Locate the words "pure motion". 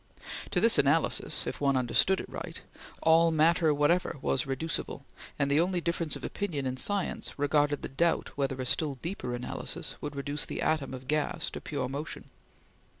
11.61-12.31